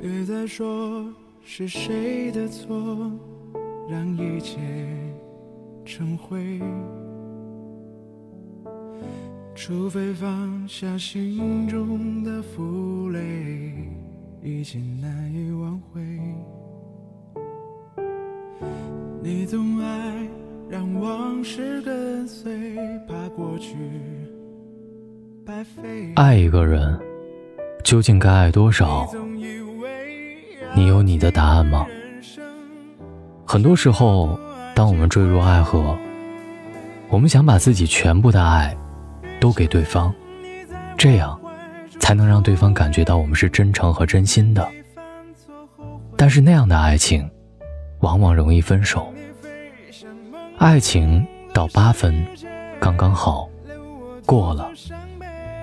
[0.00, 1.04] 别再说
[1.44, 3.10] 是谁的错，
[3.90, 4.56] 让一切
[5.84, 6.60] 成灰。
[9.56, 13.72] 除非放下心中的负累，
[14.40, 16.00] 已经难以挽回。
[19.20, 20.28] 你总爱
[20.70, 22.76] 让往事跟随，
[23.08, 23.74] 怕过去
[25.44, 26.12] 白费。
[26.14, 26.96] 爱一个人，
[27.82, 29.10] 究竟该爱多少？
[30.78, 31.84] 你有你的答案吗？
[33.44, 34.38] 很多时候，
[34.76, 35.98] 当我们坠入爱河，
[37.08, 38.76] 我们想把自己全部的爱
[39.40, 40.14] 都给对方，
[40.96, 41.36] 这样
[41.98, 44.70] 才能让对方感觉到我们是真诚和真心的。
[46.16, 47.28] 但是那样的爱情，
[47.98, 49.12] 往往容易分手。
[50.58, 52.24] 爱情到八分，
[52.78, 53.48] 刚刚好，
[54.24, 54.70] 过了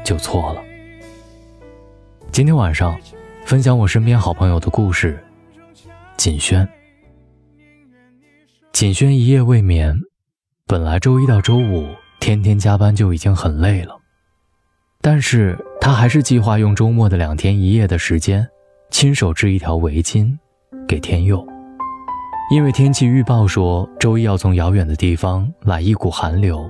[0.04, 0.62] 就错了。
[2.34, 2.94] 今天晚上。
[3.45, 5.23] 分享我身边好朋友的故事。
[6.17, 6.67] 锦轩，
[8.74, 9.96] 锦轩一夜未眠，
[10.65, 11.87] 本来周一到周五
[12.20, 13.96] 天天加班就已经很累了，
[14.99, 18.48] 但是他还是计划用周末的两天一夜的时间，
[18.90, 20.35] 亲手织一条围巾
[20.87, 21.46] 给天佑。
[22.49, 26.68] 因为天气预报说周一要从遥远的地方来一股寒流，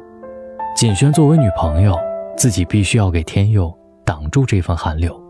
[0.75, 1.97] 锦轩作为女朋友，
[2.35, 3.73] 自己必须要给天佑
[4.03, 5.24] 挡住这份寒流。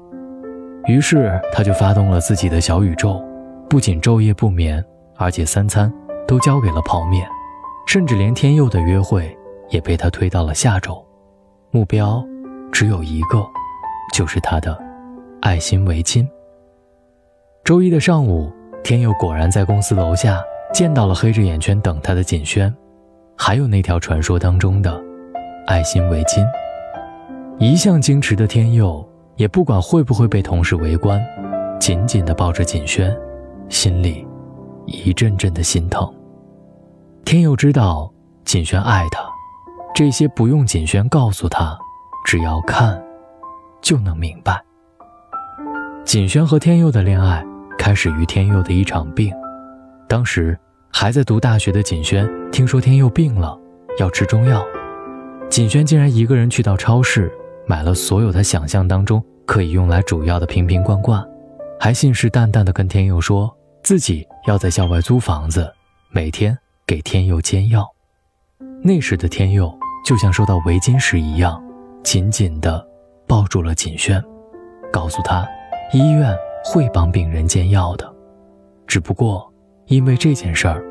[0.87, 3.23] 于是他就发动了自己的小宇宙，
[3.67, 4.83] 不仅昼夜不眠，
[5.17, 5.91] 而且三餐
[6.27, 7.27] 都交给了泡面，
[7.87, 9.35] 甚至连天佑的约会
[9.69, 11.03] 也被他推到了下周。
[11.71, 12.23] 目标
[12.71, 13.43] 只有一个，
[14.13, 14.77] 就是他的
[15.41, 16.27] 爱心围巾。
[17.63, 18.51] 周一的上午，
[18.83, 20.39] 天佑果然在公司楼下
[20.71, 22.71] 见到了黑着眼圈等他的锦轩，
[23.35, 25.03] 还有那条传说当中的
[25.65, 26.45] 爱心围巾。
[27.57, 29.03] 一向矜持的天佑。
[29.37, 31.21] 也不管会不会被同事围观，
[31.79, 33.15] 紧紧地抱着锦轩，
[33.69, 34.25] 心里
[34.85, 36.09] 一阵阵的心疼。
[37.25, 38.11] 天佑知道
[38.45, 39.19] 锦轩爱他，
[39.93, 41.77] 这些不用锦轩告诉他，
[42.25, 43.01] 只要看
[43.81, 44.61] 就能明白。
[46.05, 47.45] 锦轩和天佑的恋爱
[47.77, 49.33] 开始于天佑的一场病。
[50.07, 50.57] 当时
[50.91, 53.59] 还在读大学的锦轩听说天佑病了，
[53.99, 54.63] 要吃中药，
[55.49, 57.29] 锦轩竟然一个人去到超市。
[57.67, 61.23] 买了所有他想象当中可以用来煮药的瓶瓶罐罐，
[61.79, 65.71] 还信誓旦旦地跟天佑说自己要在校外租房子，
[66.09, 67.87] 每天给天佑煎药。
[68.81, 69.73] 那时的天佑
[70.05, 71.61] 就像收到围巾时一样，
[72.03, 72.85] 紧紧地
[73.27, 74.23] 抱住了锦轩，
[74.91, 75.47] 告诉他，
[75.93, 78.11] 医院会帮病人煎药的。
[78.87, 79.51] 只不过
[79.87, 80.83] 因为这件事儿，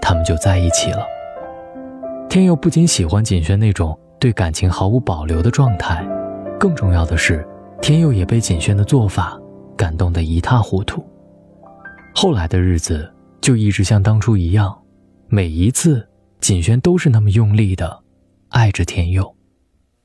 [0.00, 1.06] 他们就在一起了。
[2.28, 6.06] 天佑不仅喜欢锦轩那种对感情毫无保留的状态。
[6.60, 7.46] 更重要的是，
[7.80, 9.38] 天佑也被锦轩的做法
[9.76, 11.04] 感动得一塌糊涂。
[12.14, 14.76] 后来的日子就一直像当初一样，
[15.28, 16.06] 每一次
[16.40, 18.02] 锦轩都是那么用力的
[18.50, 19.34] 爱着天佑，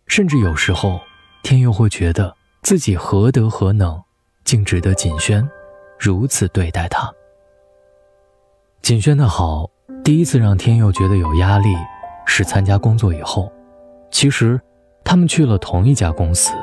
[0.08, 1.00] 甚至有时候
[1.44, 4.02] 天佑会觉得自己何德何能，
[4.44, 5.48] 竟值得锦轩
[6.00, 7.12] 如此对待他。
[8.82, 9.70] 锦轩的好，
[10.04, 11.70] 第一次让天佑觉得有压力，
[12.26, 13.52] 是参加工作以后，
[14.12, 14.60] 其实。
[15.06, 16.54] 他们去了同一家公司，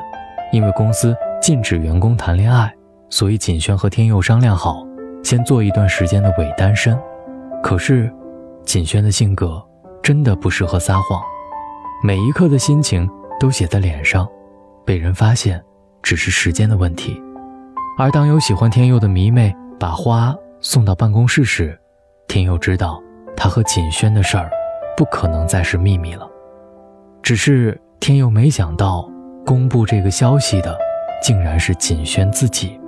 [0.51, 2.73] 因为公司禁止员工谈恋爱，
[3.09, 4.85] 所以锦轩和天佑商量好，
[5.23, 6.97] 先做一段时间的伪单身。
[7.63, 8.11] 可是，
[8.65, 9.61] 锦轩的性格
[10.01, 11.21] 真的不适合撒谎，
[12.03, 13.09] 每一刻的心情
[13.39, 14.27] 都写在脸上，
[14.85, 15.61] 被人发现
[16.01, 17.21] 只是时间的问题。
[17.97, 21.79] 而当有喜欢天佑的迷妹把花送到办公室时，
[22.27, 23.01] 天佑知道
[23.35, 24.49] 他和锦轩的事儿
[24.97, 26.27] 不可能再是秘密了，
[27.21, 27.79] 只是。
[28.01, 29.07] 天佑没想到，
[29.45, 30.77] 公布这个消息的
[31.21, 32.79] 竟然是锦轩自己。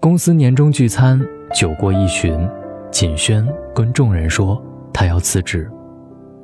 [0.00, 1.20] 公司年终聚餐，
[1.52, 2.48] 酒过一巡，
[2.90, 4.62] 锦轩跟众人说
[4.92, 5.70] 他要辞职。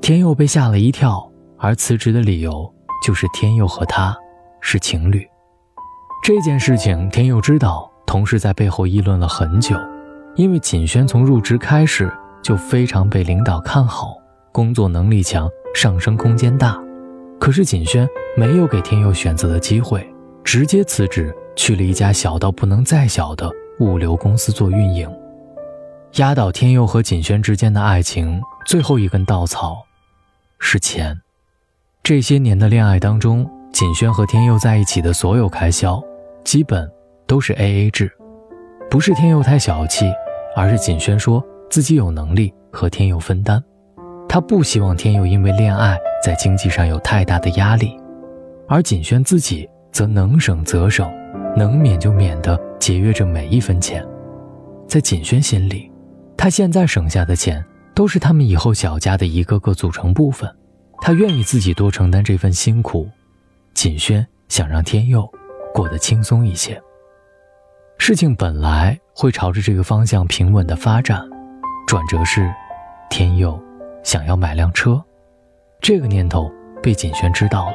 [0.00, 1.26] 天佑被吓了一跳，
[1.58, 2.72] 而辞职的理由
[3.04, 4.16] 就是天佑和他
[4.60, 5.26] 是情侣。
[6.22, 9.76] 这件事情天佑知道，同事在背后议论了很久，
[10.34, 14.14] 因为锦轩从入职开始就非常被领导看好，
[14.52, 16.78] 工作能力强，上升空间大。
[17.44, 20.02] 可是锦轩没有给天佑选择的机会，
[20.42, 25.06] 直接辞职去了一家小到不能再小的物流公司做运营。
[26.14, 29.84] 压倒天佑和锦轩之间的爱情最后一根稻草，
[30.58, 31.20] 是钱。
[32.02, 36.02] 这些年的恋爱当中，锦轩和天佑在一起的所有开销，
[36.44, 36.90] 基本
[37.26, 38.10] 都是 A A 制。
[38.90, 40.10] 不是天佑太小气，
[40.56, 43.62] 而是锦轩说自己有能力和天佑分担。
[44.28, 47.96] 他不希望天佑因为恋爱在经济上有太大的压力，
[48.68, 51.12] 而锦轩自己则能省则省，
[51.56, 54.04] 能免就免的节约着每一分钱。
[54.88, 55.90] 在锦轩心里，
[56.36, 60.52] 他现在省下的钱都是他们以后小家的一个个组成部分。
[61.00, 63.08] 他愿意自己多承担这份辛苦。
[63.74, 65.28] 锦轩想让天佑
[65.72, 66.80] 过得轻松一些。
[67.98, 71.20] 事情本来会朝着这个方向平稳的发展，
[71.86, 72.50] 转折是，
[73.10, 73.60] 天佑
[74.04, 75.02] 想要买辆车。
[75.80, 76.48] 这个念头
[76.80, 77.74] 被锦轩知道了。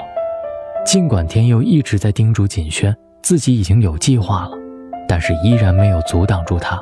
[0.85, 4.51] 尽管天佑一直在叮嘱锦轩自己已经有计划了，
[5.07, 6.81] 但是依然没有阻挡住他。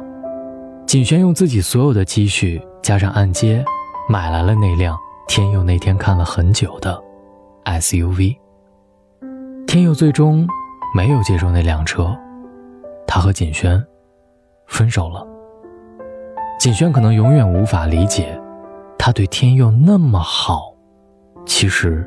[0.86, 3.66] 锦轩用自己所有的积蓄加上按揭，
[4.08, 4.96] 买来了那辆
[5.28, 6.98] 天佑那天看了很久的
[7.66, 8.38] SUV。
[9.68, 10.48] 天佑最终
[10.96, 12.16] 没有接受那辆车，
[13.06, 13.84] 他和锦轩
[14.68, 15.28] 分手了。
[16.58, 18.40] 锦轩可能永远无法理解，
[18.98, 20.74] 他对天佑那么好，
[21.46, 22.06] 其实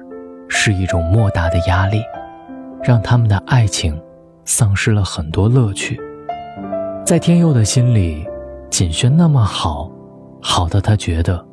[0.49, 2.03] 是一种莫大的压力，
[2.83, 4.01] 让他们的爱情
[4.45, 6.01] 丧失了很多乐趣。
[7.07, 8.27] 在天佑的心里。
[8.71, 9.91] 锦轩那么好，
[10.41, 11.45] 好的他觉得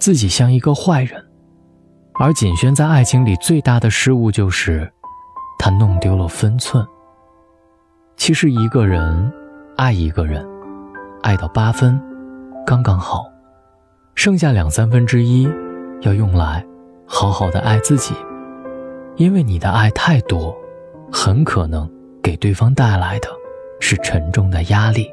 [0.00, 1.24] 自己像一个坏人，
[2.18, 4.92] 而锦轩在爱情里最大的失误就是，
[5.56, 6.84] 他弄丢了分寸。
[8.16, 9.32] 其实一个人
[9.76, 10.44] 爱一个人，
[11.22, 11.98] 爱到八分，
[12.66, 13.24] 刚刚好，
[14.24, 15.46] 剩下两三分之一
[16.00, 16.64] 要用来
[17.06, 18.14] 好好的爱自己，
[19.16, 20.56] 因为你的爱太多，
[21.12, 21.86] 很可能
[22.22, 23.28] 给对方带来的
[23.80, 25.12] 是沉重的压力，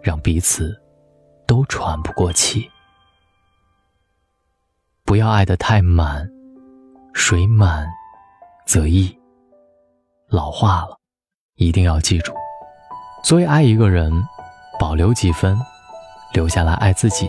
[0.00, 0.74] 让彼此。
[1.46, 2.66] 都喘不过气。
[5.04, 6.26] 不要爱得太满，
[7.12, 7.86] 水满
[8.66, 9.14] 则溢。
[10.30, 10.98] 老化了，
[11.56, 12.32] 一定要记住。
[13.22, 14.10] 所以爱一个人，
[14.80, 15.54] 保留几分，
[16.32, 17.28] 留下来爱自己，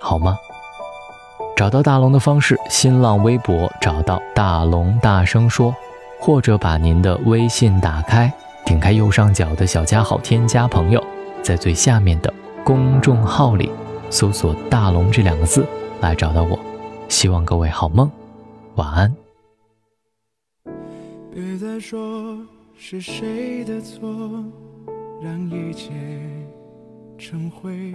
[0.00, 0.38] 好吗？
[1.56, 5.74] 找到大龙的方式：新浪微博找到大龙，大声说，
[6.20, 8.32] 或者把您的微信打开，
[8.64, 11.02] 点开右上角的小加号，添加朋友，
[11.42, 12.32] 在最下面的。
[12.64, 13.70] 公众号里
[14.10, 15.66] 搜索“大龙”这两个字
[16.00, 16.58] 来找到我，
[17.08, 18.10] 希望各位好梦，
[18.76, 19.12] 晚安。
[21.34, 22.36] 别再说
[22.76, 24.08] 是谁的错，
[25.22, 25.90] 让一切
[27.16, 27.94] 成灰。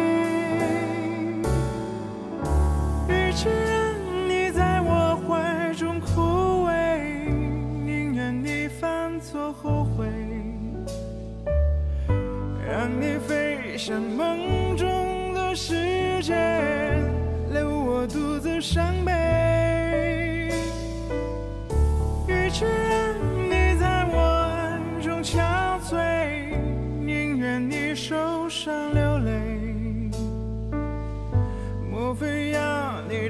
[3.41, 7.01] 与其让你在我怀中枯萎，
[7.83, 10.05] 宁愿你犯错后悔，
[12.63, 15.55] 让你飞向梦中的。
[15.55, 16.33] 世界
[17.51, 19.11] 留我独自伤悲，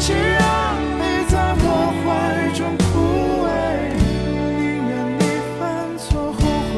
[0.00, 0.40] 与其让
[0.96, 2.08] 你在我怀
[2.56, 2.88] 中枯
[3.44, 3.48] 萎，
[4.56, 5.20] 宁愿你
[5.58, 5.60] 犯
[5.98, 6.40] 错后
[6.72, 6.74] 悔，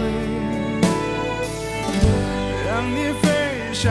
[2.66, 3.24] 让你飞
[3.72, 3.86] 向